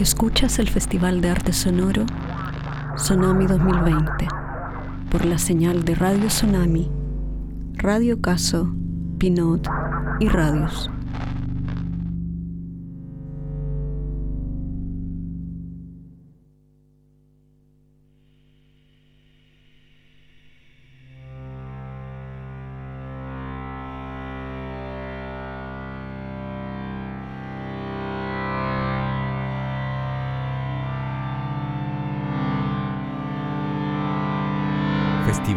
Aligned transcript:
Escuchas 0.00 0.58
el 0.58 0.70
Festival 0.70 1.20
de 1.20 1.28
Arte 1.28 1.52
Sonoro 1.52 2.06
Sonami 2.96 3.46
2020 3.46 4.28
por 5.10 5.26
la 5.26 5.36
señal 5.36 5.84
de 5.84 5.94
Radio 5.94 6.28
Tsunami, 6.28 6.90
Radio 7.74 8.22
Caso, 8.22 8.74
Pinot 9.18 9.68
y 10.18 10.28
Radios. 10.28 10.90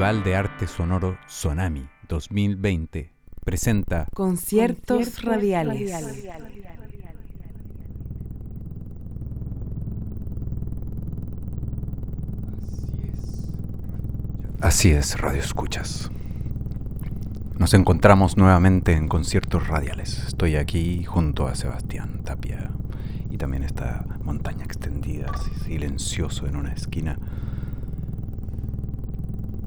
Festival 0.04 0.24
de 0.26 0.36
Arte 0.36 0.68
Sonoro 0.68 1.18
Sonami 1.28 1.88
2020 2.10 3.14
presenta 3.46 4.06
Conciertos, 4.14 5.24
radiales. 5.24 5.94
Así 14.60 14.92
es, 14.92 15.18
Radio 15.22 15.40
Escuchas. 15.40 16.12
Nos 17.58 17.74
encontramos 17.74 18.36
nuevamente 18.36 18.92
en 18.92 19.08
conciertos 19.08 19.70
radiales. 19.70 20.26
Estoy 20.28 20.58
aquí 20.58 21.06
junto 21.06 21.48
a 21.48 21.56
Sebastián 21.56 22.24
Tapia 22.26 22.72
y 23.32 23.38
también 23.38 23.64
esta 23.64 24.04
montaña 24.22 24.66
extendida, 24.66 25.32
silencioso 25.64 26.45
en 26.45 26.58
una 26.58 26.73
esquina, 26.73 27.17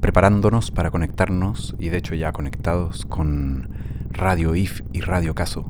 preparándonos 0.01 0.71
para 0.71 0.91
conectarnos 0.91 1.75
y 1.79 1.89
de 1.89 1.97
hecho 1.97 2.15
ya 2.15 2.31
conectados 2.31 3.05
con 3.05 3.69
Radio 4.11 4.55
IF 4.55 4.81
y 4.93 5.01
Radio 5.01 5.35
Caso, 5.35 5.69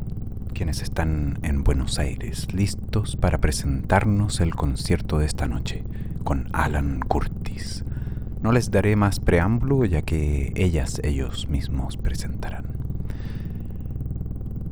quienes 0.53 0.81
están 0.81 1.39
en 1.43 1.63
Buenos 1.63 1.99
Aires 1.99 2.53
listos 2.53 3.15
para 3.15 3.39
presentarnos 3.39 4.39
el 4.39 4.55
concierto 4.55 5.17
de 5.19 5.25
esta 5.25 5.47
noche 5.47 5.83
con 6.23 6.49
Alan 6.53 6.99
Curtis. 6.99 7.85
No 8.41 8.51
les 8.51 8.71
daré 8.71 8.95
más 8.95 9.19
preámbulo 9.19 9.85
ya 9.85 10.01
que 10.01 10.51
ellas, 10.55 10.99
ellos 11.03 11.47
mismos 11.47 11.97
presentarán. 11.97 12.65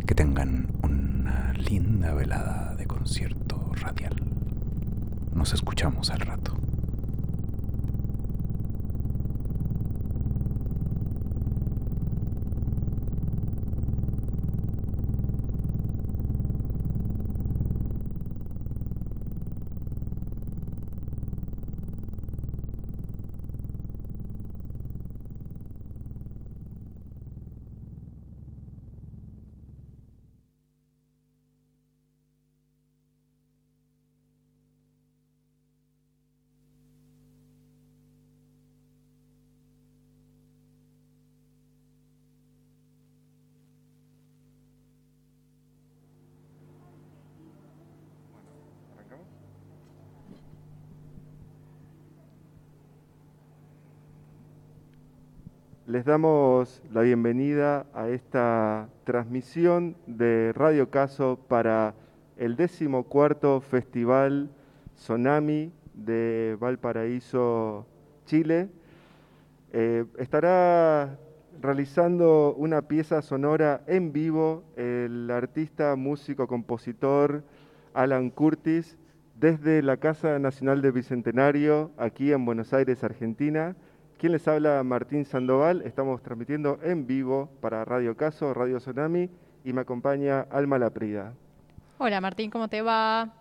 Que 0.06 0.16
tengan 0.16 0.68
una 0.84 1.54
linda 1.54 2.14
velada 2.14 2.76
de 2.76 2.86
concierto 2.86 3.72
radial. 3.74 4.16
Nos 5.34 5.54
escuchamos 5.54 6.12
al 6.12 6.20
rato. 6.20 6.55
Les 55.96 56.04
damos 56.04 56.84
la 56.92 57.04
bienvenida 57.04 57.86
a 57.94 58.10
esta 58.10 58.90
transmisión 59.06 59.96
de 60.08 60.52
Radio 60.52 60.90
Caso 60.90 61.40
para 61.48 61.94
el 62.36 62.58
decimocuarto 62.58 63.62
Festival 63.62 64.50
Tsunami 64.98 65.72
de 65.94 66.58
Valparaíso, 66.60 67.86
Chile. 68.26 68.68
Eh, 69.72 70.04
estará 70.18 71.18
realizando 71.62 72.54
una 72.58 72.82
pieza 72.82 73.22
sonora 73.22 73.82
en 73.88 74.12
vivo 74.12 74.66
el 74.76 75.32
artista, 75.32 75.96
músico, 75.96 76.46
compositor 76.46 77.42
Alan 77.94 78.32
Curtis 78.32 78.98
desde 79.40 79.82
la 79.82 79.96
Casa 79.96 80.40
Nacional 80.40 80.82
de 80.82 80.92
Bicentenario, 80.92 81.92
aquí 81.96 82.34
en 82.34 82.44
Buenos 82.44 82.74
Aires, 82.74 83.02
Argentina. 83.02 83.78
¿Quién 84.18 84.32
les 84.32 84.48
habla? 84.48 84.82
Martín 84.84 85.26
Sandoval. 85.26 85.82
Estamos 85.82 86.22
transmitiendo 86.22 86.80
en 86.82 87.06
vivo 87.06 87.50
para 87.60 87.84
Radio 87.84 88.16
Caso, 88.16 88.54
Radio 88.54 88.78
Tsunami 88.78 89.30
y 89.66 89.74
me 89.74 89.82
acompaña 89.82 90.48
Alma 90.52 90.80
Laprida. 90.80 91.34
Hola 91.98 92.22
Martín, 92.22 92.50
¿cómo 92.50 92.70
te 92.70 92.82
va? 92.82 93.34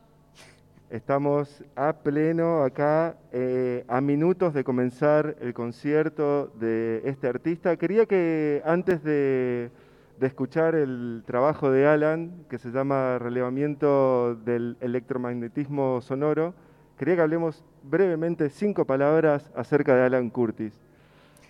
Estamos 0.91 1.63
a 1.77 1.93
pleno 1.93 2.65
acá, 2.65 3.17
eh, 3.31 3.85
a 3.87 4.01
minutos 4.01 4.53
de 4.53 4.65
comenzar 4.65 5.37
el 5.41 5.55
concierto 5.55 6.49
de 6.59 7.03
este 7.05 7.29
artista. 7.29 7.77
Quería 7.77 8.07
que 8.07 8.61
antes 8.65 9.05
de, 9.05 9.71
de 10.19 10.27
escuchar 10.27 10.75
el 10.75 11.23
trabajo 11.25 11.71
de 11.71 11.87
Alan, 11.87 12.33
que 12.51 12.59
se 12.59 12.73
llama 12.73 13.21
Relevamiento 13.21 14.35
del 14.35 14.77
electromagnetismo 14.81 16.01
sonoro, 16.01 16.53
quería 16.99 17.17
que 17.17 17.23
hablemos 17.23 17.63
brevemente 17.83 18.51
cinco 18.51 18.85
palabras 18.85 19.51
acerca 19.55 19.95
de 19.95 20.03
Alan 20.03 20.31
Curtis. 20.31 20.73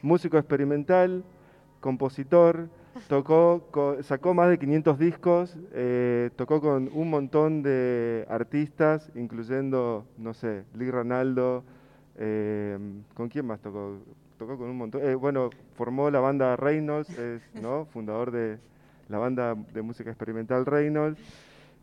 Músico 0.03 0.39
experimental, 0.39 1.25
compositor, 1.81 2.69
tocó, 3.09 3.63
sacó 4.03 4.35
más 4.35 4.49
de 4.49 4.59
500 4.59 4.99
discos, 4.99 5.57
eh, 5.73 6.31
tocó 6.37 6.61
con 6.61 6.91
un 6.93 7.11
montón 7.11 7.63
de 7.63 8.27
artistas, 8.29 9.11
incluyendo, 9.15 10.05
no 10.19 10.35
sé, 10.35 10.65
Lee 10.75 10.91
Ronaldo, 10.91 11.65
eh, 12.17 12.79
¿con 13.15 13.29
quién 13.29 13.47
más 13.47 13.61
tocó? 13.61 13.99
Tocó 14.39 14.59
con 14.59 14.69
un 14.69 14.77
montón. 14.77 15.03
Eh, 15.03 15.15
bueno, 15.15 15.51
formó 15.77 16.11
la 16.11 16.21
banda 16.21 16.57
Reynolds, 16.57 17.11
es 17.19 17.43
¿no? 17.61 17.85
fundador 17.93 18.31
de 18.31 18.59
la 19.09 19.19
banda 19.19 19.55
de 19.55 19.83
música 19.83 20.11
experimental 20.11 20.67
Reynolds. 20.67 21.21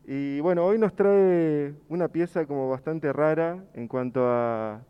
Y 0.05 0.39
bueno, 0.39 0.65
hoy 0.65 0.79
nos 0.79 0.95
trae 0.95 1.73
una 1.87 2.07
pieza 2.07 2.45
como 2.45 2.69
bastante 2.69 3.13
rara 3.13 3.63
en 3.73 3.87
cuanto 3.87 4.27
a 4.27 4.81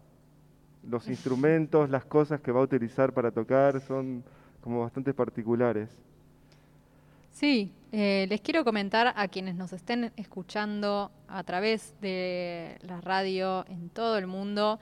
los 0.88 1.08
instrumentos, 1.08 1.90
las 1.90 2.06
cosas 2.06 2.42
que 2.42 2.52
va 2.52 2.62
a 2.62 2.64
utilizar 2.64 3.14
para 3.14 3.32
tocar, 3.32 3.82
son 3.82 4.24
como 4.62 4.82
bastante 4.82 5.14
particulares. 5.14 5.90
Sí, 7.32 7.72
eh, 7.92 8.26
les 8.30 8.42
quiero 8.42 8.64
comentar 8.64 9.14
a 9.16 9.28
quienes 9.28 9.56
nos 9.56 9.74
estén 9.74 10.12
escuchando 10.16 11.12
a 11.28 11.44
través 11.44 11.94
de 12.02 12.78
la 12.82 13.02
radio 13.02 13.66
en 13.68 13.90
todo 13.90 14.18
el 14.18 14.28
mundo 14.28 14.80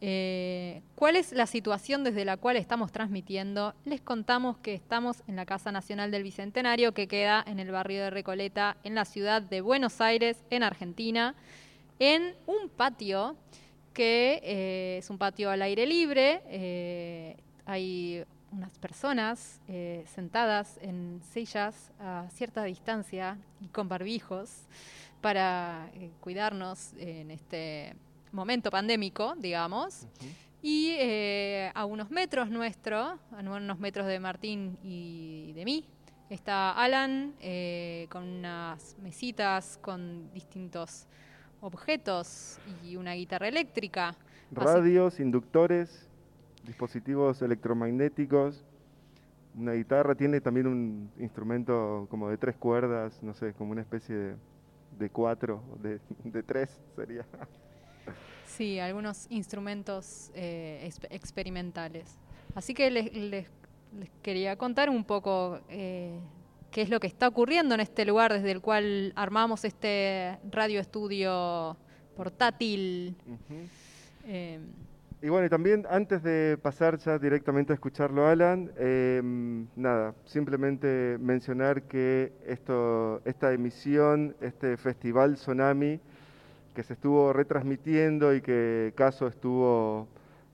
eh, 0.00 0.82
¿Cuál 0.94 1.16
es 1.16 1.32
la 1.32 1.46
situación 1.46 2.04
desde 2.04 2.24
la 2.24 2.36
cual 2.36 2.56
estamos 2.56 2.92
transmitiendo? 2.92 3.74
Les 3.84 4.00
contamos 4.00 4.56
que 4.58 4.74
estamos 4.74 5.22
en 5.26 5.34
la 5.34 5.44
Casa 5.44 5.72
Nacional 5.72 6.10
del 6.12 6.22
Bicentenario, 6.22 6.92
que 6.92 7.08
queda 7.08 7.42
en 7.46 7.58
el 7.58 7.72
barrio 7.72 8.02
de 8.02 8.10
Recoleta, 8.10 8.76
en 8.84 8.94
la 8.94 9.04
ciudad 9.04 9.42
de 9.42 9.60
Buenos 9.60 10.00
Aires, 10.00 10.44
en 10.50 10.62
Argentina, 10.62 11.34
en 11.98 12.36
un 12.46 12.68
patio 12.68 13.36
que 13.92 14.40
eh, 14.44 14.98
es 14.98 15.10
un 15.10 15.18
patio 15.18 15.50
al 15.50 15.62
aire 15.62 15.84
libre. 15.84 16.42
Eh, 16.46 17.36
hay 17.66 18.24
unas 18.52 18.78
personas 18.78 19.60
sentadas 20.06 20.78
en 20.80 21.20
sillas 21.32 21.90
a 22.00 22.26
cierta 22.30 22.64
distancia 22.64 23.36
y 23.60 23.66
con 23.66 23.88
barbijos 23.88 24.62
para 25.20 25.90
cuidarnos 26.20 26.94
en 26.94 27.30
este 27.30 27.94
momento 28.32 28.70
pandémico, 28.70 29.34
digamos. 29.36 30.06
Y 30.60 30.90
eh, 30.98 31.70
a 31.74 31.84
unos 31.84 32.10
metros 32.10 32.50
nuestro, 32.50 32.98
a 32.98 33.20
unos 33.38 33.78
metros 33.78 34.06
de 34.06 34.18
Martín 34.18 34.76
y 34.82 35.52
de 35.52 35.64
mí, 35.64 35.84
está 36.30 36.72
Alan 36.72 37.34
eh, 37.40 38.06
con 38.10 38.24
unas 38.24 38.96
mesitas 39.00 39.78
con 39.80 40.32
distintos 40.32 41.06
objetos 41.60 42.58
y 42.84 42.96
una 42.96 43.14
guitarra 43.14 43.48
eléctrica. 43.48 44.14
Radios, 44.50 45.20
inductores, 45.20 46.08
dispositivos 46.64 47.40
electromagnéticos, 47.42 48.64
una 49.54 49.72
guitarra, 49.72 50.14
tiene 50.14 50.40
también 50.40 50.66
un 50.66 51.10
instrumento 51.18 52.06
como 52.10 52.30
de 52.30 52.36
tres 52.36 52.56
cuerdas, 52.56 53.22
no 53.22 53.34
sé, 53.34 53.52
como 53.54 53.72
una 53.72 53.80
especie 53.80 54.14
de, 54.14 54.36
de 54.98 55.10
cuatro, 55.10 55.62
de, 55.82 56.00
de 56.24 56.42
tres 56.42 56.80
sería. 56.94 57.26
Sí, 58.46 58.78
algunos 58.78 59.26
instrumentos 59.30 60.30
eh, 60.34 60.90
experimentales. 61.10 62.18
Así 62.54 62.74
que 62.74 62.90
les, 62.90 63.12
les, 63.14 63.46
quería 64.22 64.56
contar 64.56 64.90
un 64.90 65.04
poco 65.04 65.60
eh, 65.68 66.18
qué 66.70 66.82
es 66.82 66.90
lo 66.90 67.00
que 67.00 67.06
está 67.06 67.28
ocurriendo 67.28 67.74
en 67.74 67.80
este 67.80 68.04
lugar 68.04 68.32
desde 68.32 68.50
el 68.50 68.60
cual 68.60 69.12
armamos 69.16 69.64
este 69.64 70.38
radio 70.50 70.80
estudio 70.80 71.76
portátil. 72.16 73.16
Y 75.20 75.30
bueno, 75.30 75.46
y 75.46 75.48
también 75.48 75.84
antes 75.90 76.22
de 76.22 76.56
pasar 76.62 76.96
ya 76.98 77.18
directamente 77.18 77.72
a 77.72 77.74
escucharlo, 77.74 78.28
Alan, 78.28 78.70
em, 78.78 79.66
nada, 79.74 80.14
simplemente 80.24 81.18
mencionar 81.18 81.82
que 81.82 82.32
esto, 82.46 83.20
esta 83.24 83.52
emisión, 83.52 84.36
este 84.40 84.76
festival 84.76 85.34
Tsunami, 85.34 85.98
que 86.78 86.84
se 86.84 86.92
estuvo 86.92 87.32
retransmitiendo 87.32 88.32
y 88.32 88.40
que 88.40 88.92
Caso 88.94 89.26
estuvo 89.26 90.06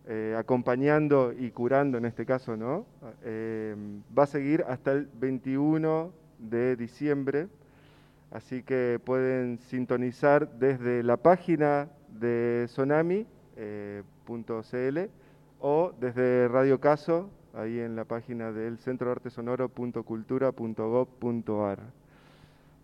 eh, 0.09 0.35
acompañando 0.39 1.35
y 1.39 1.51
curando 1.51 1.99
en 1.99 2.07
este 2.07 2.25
caso, 2.25 2.57
¿no? 2.57 2.87
Em, 3.23 4.01
va 4.19 4.23
a 4.23 4.27
seguir 4.27 4.65
hasta 4.67 4.93
el 4.93 5.07
21 5.21 6.11
de 6.39 6.77
diciembre, 6.77 7.49
así 8.31 8.63
que 8.63 8.99
pueden 9.05 9.59
sintonizar 9.59 10.49
desde 10.59 11.03
la 11.03 11.19
página 11.19 11.91
de 12.09 12.65
Tsunami. 12.69 13.27
Eh, 13.59 14.03
o 15.61 15.93
desde 16.01 16.49
Radio 16.49 16.81
Caso, 16.81 17.29
ahí 17.53 17.81
en 17.81 17.97
la 17.97 18.07
página 18.07 18.51
del 18.51 18.79
Centro 18.79 19.09
de 19.09 19.13
Arte 19.13 19.29
Sonoro.cultura.gov.ar. 19.29 22.04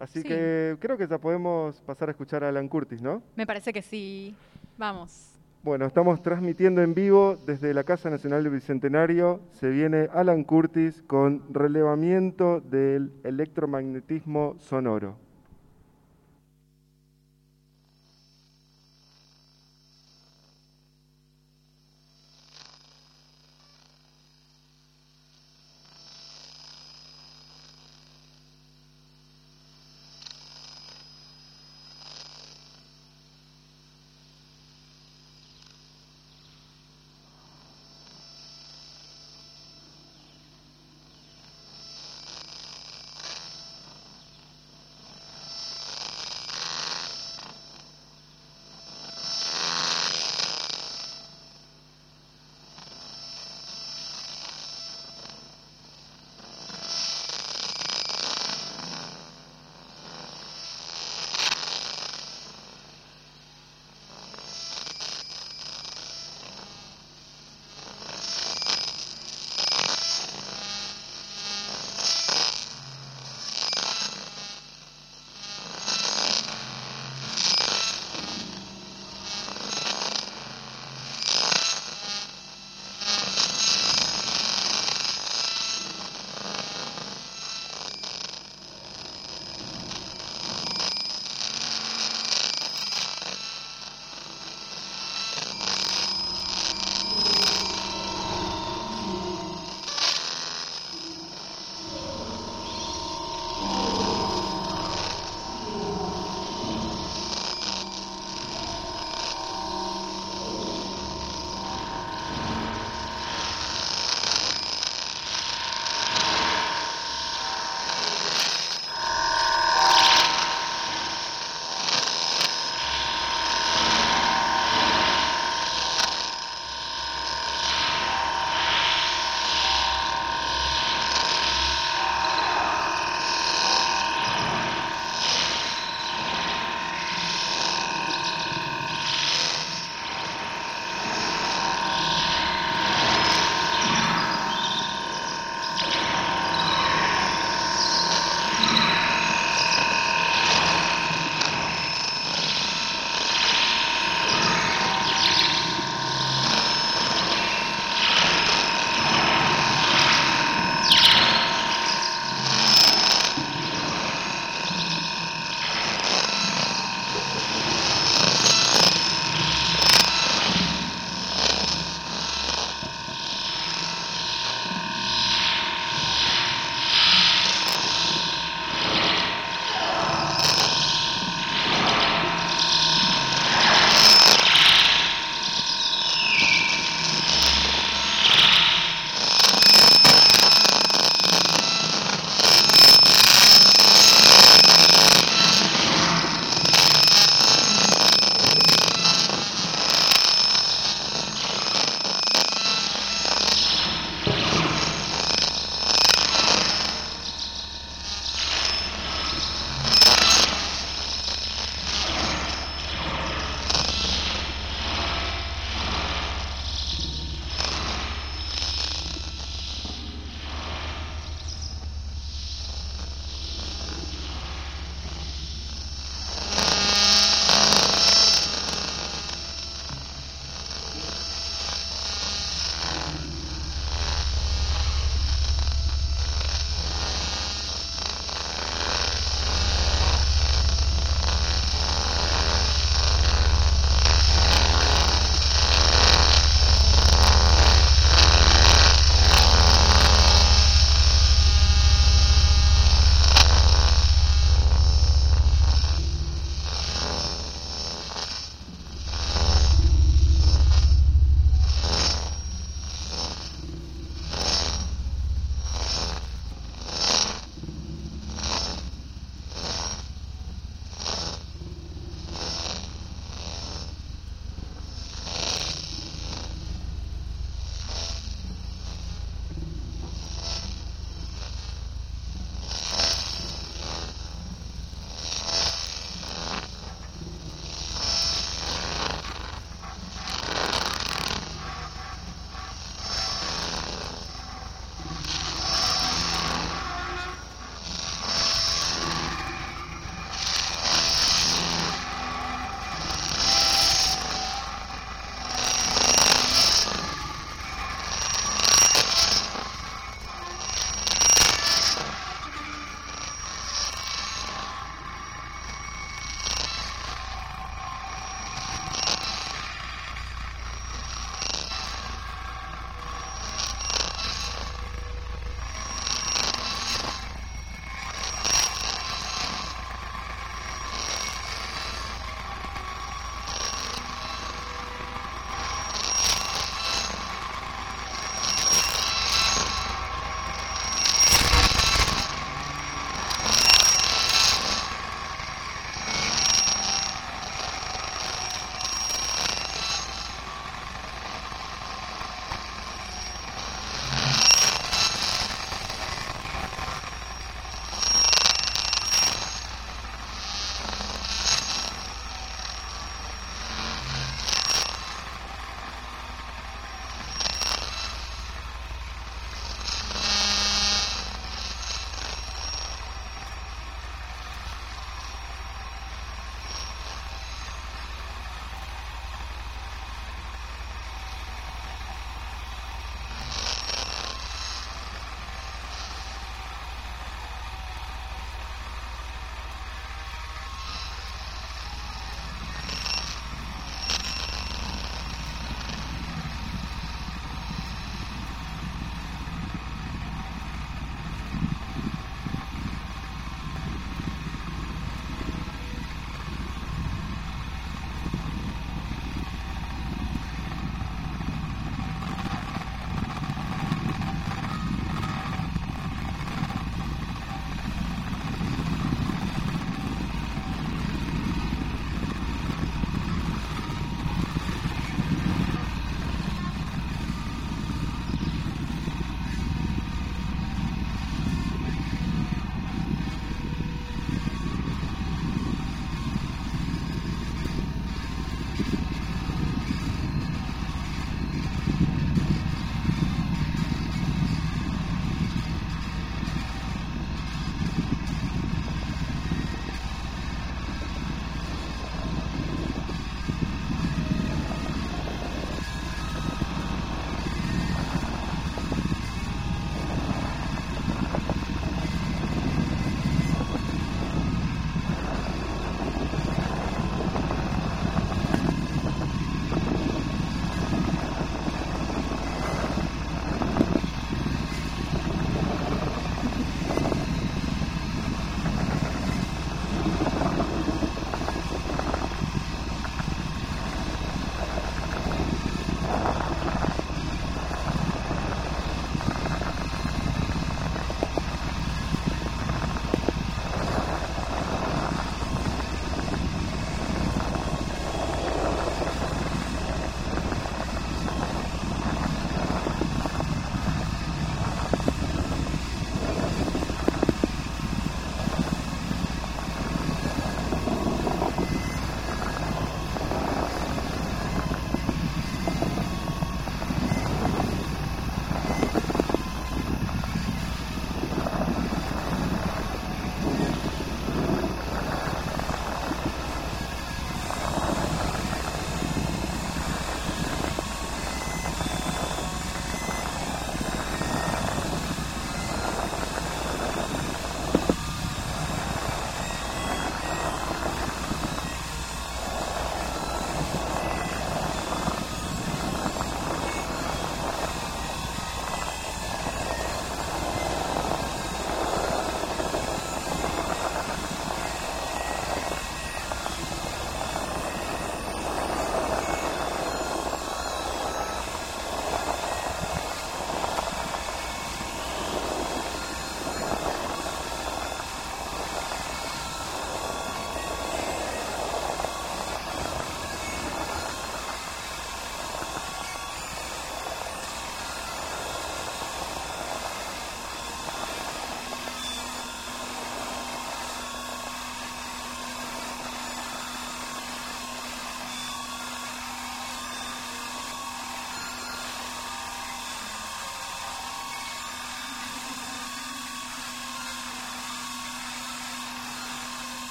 Así 0.00 0.22
que 0.22 0.78
creo 0.80 0.96
que 0.96 1.06
ya 1.06 1.18
podemos 1.18 1.80
pasar 1.82 2.08
a 2.08 2.12
escuchar 2.12 2.42
a 2.42 2.48
Alan 2.48 2.68
Curtis, 2.68 3.02
¿no? 3.02 3.22
Me 3.36 3.46
parece 3.46 3.70
que 3.70 3.82
sí. 3.82 4.34
Vamos. 4.78 5.26
Bueno, 5.62 5.84
estamos 5.84 6.22
transmitiendo 6.22 6.80
en 6.80 6.94
vivo 6.94 7.36
desde 7.46 7.74
la 7.74 7.84
Casa 7.84 8.08
Nacional 8.08 8.42
del 8.42 8.54
Bicentenario. 8.54 9.42
Se 9.52 9.68
viene 9.68 10.08
Alan 10.14 10.42
Curtis 10.42 11.02
con 11.06 11.42
relevamiento 11.52 12.62
del 12.62 13.12
electromagnetismo 13.24 14.56
sonoro. 14.58 15.16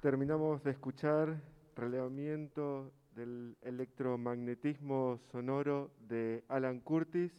Terminamos 0.00 0.62
de 0.62 0.70
escuchar 0.70 1.40
relevamiento 1.74 2.92
del 3.16 3.56
electromagnetismo 3.62 5.18
sonoro 5.32 5.90
de 6.08 6.44
Alan 6.48 6.78
Curtis 6.80 7.32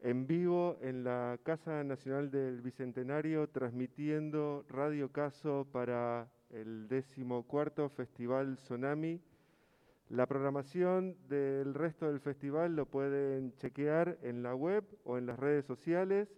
en 0.00 0.26
vivo 0.26 0.78
en 0.80 1.02
la 1.02 1.38
Casa 1.42 1.82
Nacional 1.82 2.30
del 2.30 2.60
Bicentenario, 2.60 3.48
transmitiendo 3.48 4.64
Radio 4.68 5.10
Caso 5.10 5.66
para 5.72 6.28
el 6.50 6.88
decimocuarto 6.88 7.88
Festival 7.90 8.56
Tsunami. 8.56 9.20
La 10.08 10.26
programación 10.26 11.16
del 11.28 11.74
resto 11.74 12.06
del 12.06 12.20
festival 12.20 12.76
lo 12.76 12.86
pueden 12.86 13.54
chequear 13.56 14.18
en 14.22 14.42
la 14.42 14.54
web 14.54 14.84
o 15.04 15.18
en 15.18 15.26
las 15.26 15.38
redes 15.38 15.66
sociales. 15.66 16.28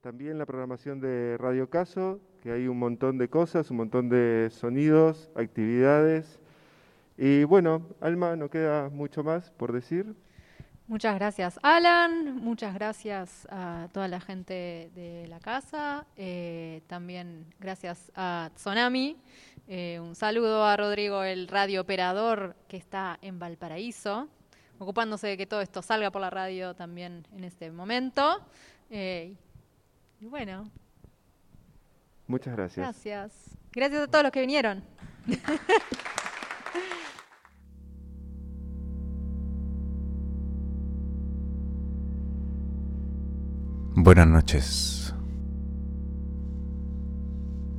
También 0.00 0.38
la 0.38 0.46
programación 0.46 1.00
de 1.00 1.36
Radio 1.38 1.68
Caso, 1.68 2.20
que 2.42 2.52
hay 2.52 2.68
un 2.68 2.78
montón 2.78 3.18
de 3.18 3.28
cosas, 3.28 3.70
un 3.70 3.78
montón 3.78 4.08
de 4.08 4.48
sonidos, 4.52 5.30
actividades. 5.34 6.38
Y 7.18 7.44
bueno, 7.44 7.82
Alma, 8.00 8.36
no 8.36 8.48
queda 8.48 8.88
mucho 8.88 9.24
más 9.24 9.50
por 9.50 9.72
decir. 9.72 10.14
Muchas 10.88 11.16
gracias, 11.16 11.58
Alan. 11.62 12.36
Muchas 12.36 12.72
gracias 12.72 13.48
a 13.50 13.88
toda 13.92 14.06
la 14.06 14.20
gente 14.20 14.92
de 14.94 15.26
la 15.28 15.40
casa. 15.40 16.06
Eh, 16.16 16.82
también 16.86 17.44
gracias 17.58 18.12
a 18.14 18.50
Tsunami. 18.54 19.16
Eh, 19.66 19.98
un 20.00 20.14
saludo 20.14 20.64
a 20.64 20.76
Rodrigo, 20.76 21.24
el 21.24 21.48
radio 21.48 21.80
operador 21.80 22.54
que 22.68 22.76
está 22.76 23.18
en 23.20 23.40
Valparaíso, 23.40 24.28
ocupándose 24.78 25.26
de 25.26 25.36
que 25.36 25.46
todo 25.46 25.60
esto 25.60 25.82
salga 25.82 26.12
por 26.12 26.20
la 26.20 26.30
radio 26.30 26.74
también 26.74 27.26
en 27.36 27.42
este 27.42 27.72
momento. 27.72 28.46
Eh, 28.88 29.34
y 30.20 30.26
bueno. 30.26 30.70
Muchas 32.26 32.56
gracias. 32.56 32.84
Gracias. 32.84 33.32
Gracias 33.72 34.02
a 34.02 34.06
todos 34.06 34.24
los 34.24 34.32
que 34.32 34.40
vinieron. 34.40 34.82
Buenas 43.98 44.28
noches, 44.28 45.14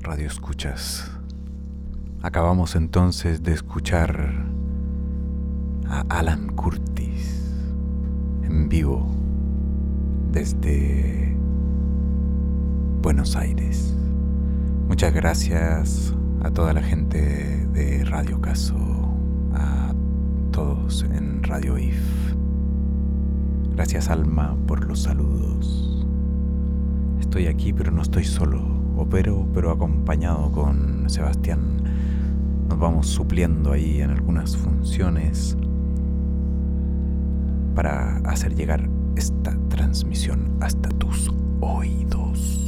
Radio 0.02 0.28
Escuchas. 0.28 1.12
Acabamos 2.22 2.76
entonces 2.76 3.44
de 3.44 3.54
escuchar 3.54 4.34
a 5.88 6.04
Alan 6.10 6.48
Curtis 6.56 7.54
en 8.44 8.68
vivo 8.68 9.08
desde 10.32 11.38
Buenos 13.08 13.38
Aires. 13.38 13.96
Muchas 14.90 15.14
gracias 15.14 16.14
a 16.44 16.52
toda 16.52 16.74
la 16.74 16.84
gente 16.84 17.66
de 17.68 18.04
Radio 18.04 18.42
Caso, 18.42 18.76
a 19.54 19.94
todos 20.52 21.04
en 21.04 21.42
Radio 21.42 21.78
IF. 21.78 21.98
Gracias 23.74 24.10
Alma 24.10 24.58
por 24.68 24.86
los 24.86 25.04
saludos. 25.04 26.06
Estoy 27.22 27.48
aquí, 27.48 27.72
pero 27.72 27.92
no 27.92 28.02
estoy 28.02 28.26
solo. 28.26 28.62
Opero, 28.98 29.48
pero 29.54 29.72
acompañado 29.72 30.52
con 30.52 31.10
Sebastián. 31.10 31.62
Nos 32.68 32.78
vamos 32.78 33.08
supliendo 33.08 33.72
ahí 33.72 34.02
en 34.02 34.10
algunas 34.10 34.58
funciones 34.58 35.56
para 37.74 38.18
hacer 38.26 38.54
llegar 38.54 38.90
esta 39.16 39.58
transmisión 39.70 40.58
hasta 40.60 40.90
tus 40.90 41.32
oídos. 41.62 42.67